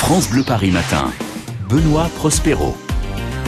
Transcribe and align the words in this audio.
France 0.00 0.28
Bleu 0.28 0.42
Paris 0.42 0.72
Matin. 0.72 1.12
Benoît 1.68 2.08
Prospero. 2.16 2.74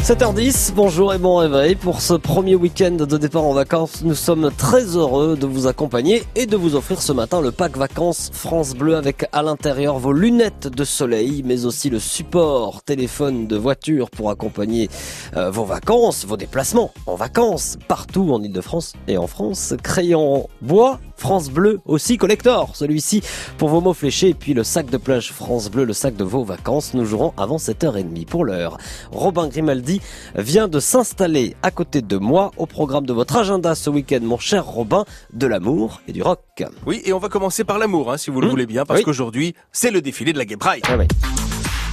7h10, 0.03 0.73
bonjour 0.75 1.15
et 1.15 1.19
bon 1.19 1.37
réveil. 1.37 1.75
Pour 1.75 2.01
ce 2.01 2.15
premier 2.15 2.55
week-end 2.55 2.93
de 2.93 3.17
départ 3.17 3.45
en 3.45 3.53
vacances, 3.53 4.03
nous 4.05 4.15
sommes 4.15 4.51
très 4.57 4.97
heureux 4.97 5.37
de 5.37 5.47
vous 5.47 5.67
accompagner 5.67 6.23
et 6.37 6.47
de 6.47 6.57
vous 6.57 6.77
offrir 6.77 7.01
ce 7.01 7.13
matin 7.13 7.41
le 7.41 7.53
pack 7.53 7.77
vacances 7.77 8.31
France 8.33 8.75
Bleu 8.75 8.97
avec 8.97 9.27
à 9.33 9.43
l'intérieur 9.43 9.99
vos 9.99 10.13
lunettes 10.13 10.69
de 10.69 10.85
soleil, 10.85 11.43
mais 11.45 11.65
aussi 11.65 11.89
le 11.89 11.99
support 11.99 12.83
téléphone 12.83 13.47
de 13.47 13.57
voiture 13.57 14.11
pour 14.11 14.31
accompagner 14.31 14.89
euh, 15.37 15.51
vos 15.51 15.65
vacances, 15.65 16.27
vos 16.27 16.37
déplacements 16.37 16.93
en 17.07 17.17
vacances, 17.17 17.77
partout 17.89 18.33
en 18.33 18.43
Ile-de-France 18.43 18.93
et 19.09 19.19
en 19.19 19.27
France. 19.27 19.75
Crayon 19.83 20.49
bois, 20.61 21.01
France 21.23 21.51
Bleu 21.51 21.79
aussi 21.87 22.19
collector, 22.19 22.75
celui-ci 22.75 23.23
pour 23.57 23.69
vos 23.69 23.81
mots 23.81 23.95
fléchés 23.95 24.31
et 24.31 24.35
puis 24.35 24.55
le 24.55 24.65
sac 24.65 24.91
de 24.91 24.97
plage 24.97 25.31
France 25.31 25.71
Bleu, 25.71 25.85
le 25.85 25.93
sac 25.93 26.17
de 26.17 26.25
vos 26.25 26.43
vacances. 26.43 26.95
Nous 26.95 27.05
jouerons 27.05 27.33
avant 27.37 27.59
7h30 27.59 28.27
pour 28.27 28.45
l'heure. 28.45 28.77
Robin 29.13 29.47
Grimaldi 29.47 30.01
vient 30.35 30.67
de 30.67 30.81
s'installer 30.81 31.55
à 31.63 31.71
côté 31.71 32.03
de 32.03 32.17
moi 32.17 32.51
au 32.57 32.67
programme 32.67 33.07
de 33.07 33.13
votre 33.13 33.37
agenda 33.37 33.77
ce 33.77 33.89
week-end, 33.89 34.19
mon 34.23 34.37
cher 34.37 34.67
Robin, 34.67 35.05
de 35.33 35.47
l'amour 35.47 36.01
et 36.09 36.13
du 36.13 36.23
rock. 36.23 36.41
Oui, 36.87 37.01
et 37.05 37.13
on 37.13 37.19
va 37.21 37.29
commencer 37.29 37.63
par 37.63 37.79
l'amour, 37.79 38.11
hein, 38.13 38.17
si 38.17 38.31
vous 38.31 38.41
le 38.41 38.49
Mmh. 38.49 38.51
voulez 38.51 38.67
bien, 38.67 38.85
parce 38.85 38.99
Oui. 38.99 39.05
qu'aujourd'hui, 39.05 39.55
c'est 39.71 39.93
le 39.93 40.03
défilé 40.03 40.33
de 40.33 40.39
la 40.39 40.45
Gay 40.45 40.57
Pride. 40.57 40.83
Ah 40.89 40.97
ouais. 40.97 41.07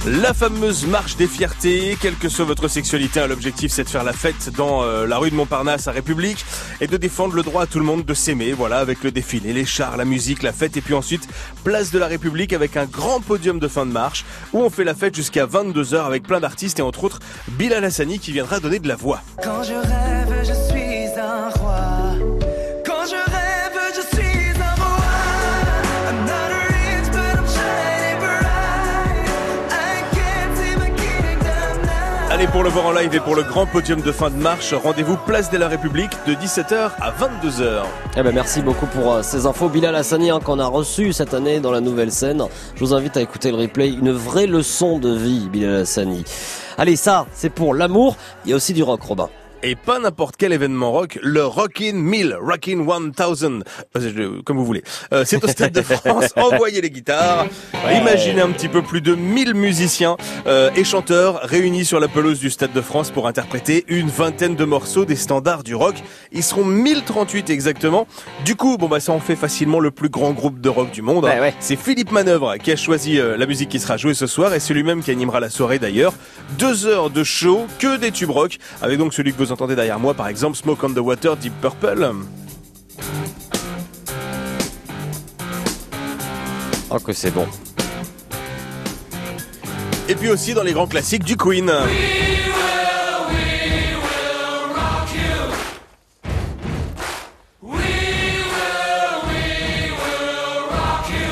La 0.06 0.32
fameuse 0.32 0.86
marche 0.86 1.16
des 1.16 1.26
fiertés, 1.26 1.94
quelle 2.00 2.16
que 2.16 2.30
soit 2.30 2.46
votre 2.46 2.68
sexualité, 2.68 3.20
hein, 3.20 3.26
l'objectif 3.26 3.70
c'est 3.70 3.84
de 3.84 3.88
faire 3.90 4.02
la 4.02 4.14
fête 4.14 4.48
dans 4.56 4.82
euh, 4.82 5.06
la 5.06 5.18
rue 5.18 5.30
de 5.30 5.34
Montparnasse 5.36 5.88
à 5.88 5.92
République 5.92 6.42
et 6.80 6.86
de 6.86 6.96
défendre 6.96 7.34
le 7.34 7.42
droit 7.42 7.62
à 7.62 7.66
tout 7.66 7.78
le 7.78 7.84
monde 7.84 8.04
de 8.04 8.14
s'aimer, 8.14 8.52
voilà, 8.52 8.78
avec 8.78 9.02
le 9.02 9.10
défilé, 9.10 9.52
les 9.52 9.64
chars, 9.64 9.96
la 9.96 10.04
musique, 10.04 10.42
la 10.42 10.52
fête 10.52 10.76
et 10.76 10.80
puis 10.80 10.94
ensuite 10.94 11.28
place 11.64 11.90
de 11.90 11.98
la 11.98 12.06
République 12.06 12.52
avec 12.52 12.76
un 12.76 12.86
grand 12.86 13.20
podium 13.20 13.58
de 13.58 13.68
fin 13.68 13.86
de 13.86 13.92
marche 13.92 14.24
où 14.52 14.60
on 14.60 14.70
fait 14.70 14.84
la 14.84 14.94
fête 14.94 15.14
jusqu'à 15.14 15.46
22h 15.46 16.04
avec 16.04 16.22
plein 16.22 16.40
d'artistes 16.40 16.78
et 16.78 16.82
entre 16.82 17.04
autres 17.04 17.20
Bilal 17.48 17.84
Hassani 17.84 18.18
qui 18.18 18.32
viendra 18.32 18.60
donner 18.60 18.78
de 18.78 18.88
la 18.88 18.96
voix. 18.96 19.22
Allez 32.40 32.48
pour 32.48 32.62
le 32.62 32.70
voir 32.70 32.86
en 32.86 32.92
live 32.92 33.14
et 33.14 33.20
pour 33.20 33.36
le 33.36 33.42
grand 33.42 33.66
podium 33.66 34.00
de 34.00 34.12
fin 34.12 34.30
de 34.30 34.36
marche, 34.36 34.72
rendez-vous 34.72 35.18
place 35.18 35.50
de 35.50 35.58
la 35.58 35.68
République 35.68 36.12
de 36.26 36.32
17h 36.32 36.92
à 36.98 37.10
22h. 37.10 37.82
Eh 38.16 38.22
ben 38.22 38.32
merci 38.32 38.62
beaucoup 38.62 38.86
pour 38.86 39.12
euh, 39.12 39.22
ces 39.22 39.44
infos. 39.44 39.68
Bilal 39.68 39.94
Hassani 39.94 40.30
hein, 40.30 40.40
qu'on 40.42 40.58
a 40.58 40.64
reçu 40.64 41.12
cette 41.12 41.34
année 41.34 41.60
dans 41.60 41.70
la 41.70 41.82
nouvelle 41.82 42.10
scène. 42.10 42.42
Je 42.76 42.80
vous 42.80 42.94
invite 42.94 43.18
à 43.18 43.20
écouter 43.20 43.50
le 43.50 43.58
replay. 43.58 43.90
Une 43.90 44.12
vraie 44.12 44.46
leçon 44.46 44.98
de 44.98 45.14
vie, 45.14 45.50
Bilal 45.50 45.82
Hassani. 45.82 46.24
Allez, 46.78 46.96
ça, 46.96 47.26
c'est 47.34 47.50
pour 47.50 47.74
l'amour. 47.74 48.16
Il 48.46 48.52
y 48.52 48.54
a 48.54 48.56
aussi 48.56 48.72
du 48.72 48.82
rock, 48.82 49.02
Robin. 49.02 49.28
Et 49.62 49.74
pas 49.76 49.98
n'importe 49.98 50.36
quel 50.38 50.54
événement 50.54 50.90
rock, 50.90 51.18
le 51.22 51.44
Rockin' 51.44 51.92
1000, 51.94 52.34
Rockin' 52.40 52.76
1000, 52.82 53.62
euh, 53.96 54.40
comme 54.42 54.56
vous 54.56 54.64
voulez. 54.64 54.82
Euh, 55.12 55.24
c'est 55.26 55.44
au 55.44 55.48
Stade 55.50 55.72
de 55.72 55.82
France, 55.82 56.32
envoyez 56.36 56.80
les 56.80 56.88
guitares. 56.88 57.46
Imaginez 57.94 58.40
un 58.40 58.52
petit 58.52 58.68
peu 58.68 58.80
plus 58.80 59.02
de 59.02 59.14
1000 59.14 59.52
musiciens 59.52 60.16
euh, 60.46 60.70
et 60.76 60.82
chanteurs 60.84 61.40
réunis 61.42 61.84
sur 61.84 62.00
la 62.00 62.08
pelouse 62.08 62.40
du 62.40 62.48
Stade 62.48 62.72
de 62.72 62.80
France 62.80 63.10
pour 63.10 63.28
interpréter 63.28 63.84
une 63.88 64.08
vingtaine 64.08 64.56
de 64.56 64.64
morceaux 64.64 65.04
des 65.04 65.16
standards 65.16 65.62
du 65.62 65.74
rock. 65.74 65.96
Ils 66.32 66.42
seront 66.42 66.64
1038 66.64 67.50
exactement. 67.50 68.06
Du 68.46 68.56
coup, 68.56 68.78
bon 68.78 68.88
bah 68.88 69.00
ça 69.00 69.12
en 69.12 69.20
fait 69.20 69.36
facilement 69.36 69.78
le 69.80 69.90
plus 69.90 70.08
grand 70.08 70.30
groupe 70.30 70.62
de 70.62 70.70
rock 70.70 70.90
du 70.90 71.02
monde. 71.02 71.26
hein. 71.26 71.34
Ouais, 71.34 71.40
ouais. 71.40 71.54
C'est 71.60 71.76
Philippe 71.76 72.12
Manœuvre 72.12 72.56
qui 72.56 72.72
a 72.72 72.76
choisi 72.76 73.18
euh, 73.18 73.36
la 73.36 73.44
musique 73.44 73.68
qui 73.68 73.78
sera 73.78 73.98
jouée 73.98 74.14
ce 74.14 74.26
soir 74.26 74.54
et 74.54 74.60
c'est 74.60 74.72
lui-même 74.72 75.02
qui 75.02 75.10
animera 75.10 75.38
la 75.38 75.50
soirée 75.50 75.78
d'ailleurs. 75.78 76.14
Deux 76.58 76.86
heures 76.86 77.10
de 77.10 77.24
show, 77.24 77.66
que 77.78 77.98
des 77.98 78.10
tubes 78.10 78.30
rock, 78.30 78.56
avec 78.80 78.98
donc 78.98 79.12
celui 79.12 79.32
que 79.34 79.38
vous 79.38 79.49
entendez 79.52 79.76
derrière 79.76 79.98
moi 79.98 80.14
par 80.14 80.28
exemple, 80.28 80.56
Smoke 80.56 80.84
on 80.84 80.90
the 80.90 80.98
Water, 80.98 81.36
Deep 81.36 81.52
Purple. 81.60 82.12
Oh 86.90 86.98
que 86.98 87.12
c'est 87.12 87.30
bon. 87.30 87.46
Et 90.08 90.14
puis 90.16 90.28
aussi 90.28 90.54
dans 90.54 90.64
les 90.64 90.72
grands 90.72 90.88
classiques 90.88 91.24
du 91.24 91.36
Queen. 91.36 91.70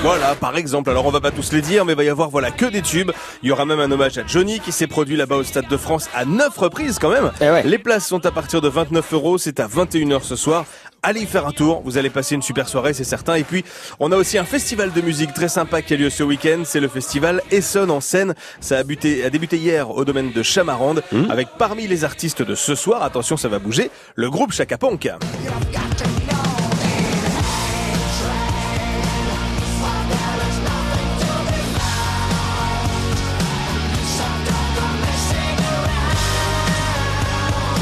Voilà, 0.08 0.34
par 0.34 0.56
exemple. 0.56 0.90
Alors 0.90 1.06
on 1.06 1.10
va 1.10 1.20
pas 1.20 1.30
tous 1.30 1.52
les 1.52 1.60
dire, 1.60 1.84
mais 1.84 1.92
il 1.92 1.96
va 1.96 2.04
y 2.04 2.08
avoir 2.08 2.30
voilà 2.30 2.50
que 2.50 2.66
des 2.66 2.82
tubes. 2.82 3.10
Il 3.42 3.48
y 3.48 3.52
aura 3.52 3.64
même 3.64 3.80
un 3.80 3.90
hommage 3.90 4.16
à 4.18 4.26
Johnny 4.26 4.60
qui 4.60 4.72
s'est 4.72 4.86
produit 4.86 5.16
là-bas 5.16 5.36
au 5.36 5.42
Stade 5.44 5.68
de 5.68 5.76
France 5.76 6.08
à 6.14 6.24
9 6.24 6.56
reprises 6.56 6.98
quand 6.98 7.10
même. 7.10 7.30
Eh 7.40 7.50
ouais. 7.50 7.62
Les 7.64 7.78
places 7.78 8.06
sont 8.06 8.24
à 8.26 8.30
partir 8.30 8.60
de 8.60 8.68
29 8.68 9.12
euros. 9.12 9.38
C'est 9.38 9.60
à 9.60 9.66
21h 9.68 10.22
ce 10.22 10.36
soir. 10.36 10.64
Allez 11.02 11.20
y 11.20 11.26
faire 11.26 11.46
un 11.46 11.52
tour. 11.52 11.82
Vous 11.84 11.96
allez 11.96 12.10
passer 12.10 12.34
une 12.34 12.42
super 12.42 12.68
soirée, 12.68 12.92
c'est 12.92 13.04
certain. 13.04 13.34
Et 13.36 13.44
puis, 13.44 13.64
on 14.00 14.10
a 14.10 14.16
aussi 14.16 14.36
un 14.36 14.44
festival 14.44 14.92
de 14.92 15.00
musique 15.00 15.32
très 15.32 15.48
sympa 15.48 15.80
qui 15.80 15.94
a 15.94 15.96
lieu 15.96 16.10
ce 16.10 16.24
week-end. 16.24 16.62
C'est 16.64 16.80
le 16.80 16.88
festival 16.88 17.40
Essonne 17.52 17.90
en 17.92 18.00
scène. 18.00 18.34
Ça 18.60 18.78
a, 18.78 18.82
buté- 18.82 19.24
a 19.24 19.30
débuté 19.30 19.56
hier 19.58 19.90
au 19.90 20.04
domaine 20.04 20.32
de 20.32 20.42
Chamarande 20.42 21.02
avec 21.30 21.48
parmi 21.56 21.86
les 21.86 22.04
artistes 22.04 22.42
de 22.42 22.54
ce 22.56 22.74
soir, 22.74 23.02
attention, 23.04 23.36
ça 23.36 23.48
va 23.48 23.58
bouger, 23.60 23.90
le 24.16 24.28
groupe 24.30 24.52
Chaka 24.52 24.76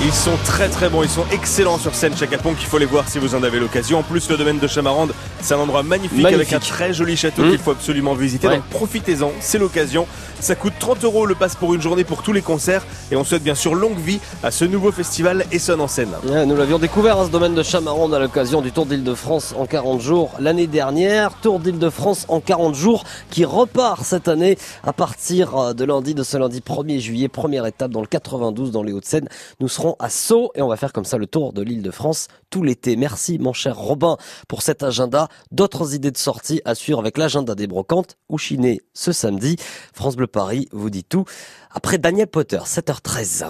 Ils 0.07 0.13
sont 0.13 0.37
très 0.45 0.69
très 0.69 0.89
bons, 0.89 1.03
ils 1.03 1.09
sont 1.09 1.25
excellents 1.33 1.79
sur 1.79 1.93
scène 1.97 2.17
Chaka 2.17 2.39
Ponk, 2.39 2.57
il 2.61 2.67
faut 2.67 2.79
les 2.79 2.87
voir 2.87 3.09
si 3.09 3.19
vous 3.19 3.35
en 3.35 3.43
avez 3.43 3.59
l'occasion. 3.59 3.99
En 3.99 4.03
plus, 4.05 4.31
le 4.31 4.37
domaine 4.37 4.61
de 4.61 4.67
Chamarande, 4.69 5.13
c'est 5.41 5.55
un 5.55 5.59
endroit 5.59 5.83
magnifique, 5.83 6.23
Magnifique. 6.23 6.53
avec 6.53 6.53
un 6.53 6.61
très 6.61 6.95
joli 6.95 7.17
château 7.17 7.43
Mmh. 7.43 7.51
qu'il 7.51 7.59
faut 7.59 7.73
absolument 7.73 8.15
visiter. 8.15 8.47
Ouais. 8.47 8.57
Donc 8.57 8.67
profitez-en, 8.67 9.33
c'est 9.41 9.59
l'occasion. 9.59 10.07
Ça 10.39 10.55
coûte 10.55 10.75
30 10.79 11.03
euros 11.05 11.27
le 11.27 11.35
passe 11.35 11.57
pour 11.57 11.75
une 11.75 11.81
journée 11.83 12.05
pour 12.05 12.23
tous 12.23 12.33
les 12.33 12.43
concerts 12.43 12.85
et 13.11 13.17
on 13.17 13.25
souhaite 13.25 13.43
bien 13.43 13.55
sûr 13.57 13.75
longue 13.75 13.99
vie 13.99 14.21
à 14.45 14.51
ce 14.53 14.65
nouveau 14.67 14.93
festival 14.93 15.45
Essonne 15.51 15.81
en 15.81 15.89
scène. 15.89 16.11
Ouais, 16.29 16.45
nous 16.47 16.55
l'avions 16.57 16.79
découvert, 16.79 17.19
hein, 17.19 17.25
ce 17.27 17.31
domaine 17.31 17.55
de 17.55 17.63
Chamarande, 17.63 18.15
à 18.15 18.19
l'occasion 18.21 18.61
du 18.63 18.71
Tour 18.71 18.87
d'Île-de-France 18.87 19.55
en 19.59 19.67
40 19.67 20.01
jours 20.01 20.31
l'année 20.39 20.67
dernière. 20.69 21.33
Tour 21.41 21.59
d'Île-de-France 21.59 22.27
en 22.29 22.41
40 22.41 22.75
jours 22.77 23.05
qui 23.31 23.45
repart 23.45 24.05
cette 24.05 24.29
année 24.29 24.57
à 24.85 24.93
partir 24.93 25.57
euh, 25.57 25.73
de 25.73 25.85
lundi, 25.85 26.15
de 26.15 26.23
ce 26.23 26.37
lundi 26.37 26.61
1er 26.61 27.01
juillet. 27.01 27.29
Première 27.29 27.67
étape 27.67 27.91
dans 27.91 28.03
le 28.03 28.07
92 28.07 28.71
dans 28.71 28.83
les 28.83 28.93
Hauts-de-Seine. 28.93 29.29
Nous 29.61 29.69
serons 29.69 29.96
à 29.99 30.11
Sceaux 30.11 30.51
et 30.55 30.63
on 30.63 30.69
va 30.69 30.77
faire 30.77 30.93
comme 30.93 31.05
ça 31.05 31.19
le 31.19 31.27
tour 31.27 31.53
de 31.53 31.63
l'Île-de-France 31.63 32.29
tout 32.51 32.63
l'été. 32.63 32.97
Merci 32.97 33.39
mon 33.39 33.53
cher 33.53 33.77
Robin 33.77 34.17
pour 34.49 34.63
cet 34.63 34.83
agenda. 34.83 35.29
D'autres 35.51 35.95
idées 35.95 36.11
de 36.11 36.17
sortie 36.17 36.61
à 36.65 36.75
suivre 36.75 36.99
avec 36.99 37.19
l'agenda 37.19 37.55
des 37.55 37.67
brocantes 37.67 38.17
ou 38.29 38.39
chiné 38.39 38.81
ce 38.95 39.13
samedi. 39.13 39.57
France 39.93 40.17
Bleu 40.17 40.27
Paris 40.27 40.69
vous 40.73 40.91
dit 40.91 41.05
tout. 41.05 41.25
Après 41.71 41.99
Daniel 41.99 42.27
Potter, 42.27 42.59
7h13. 42.59 43.47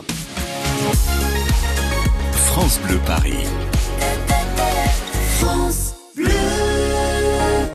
France 2.32 2.80
Bleu 2.80 2.98
Paris. 3.06 3.44
France 5.38 5.85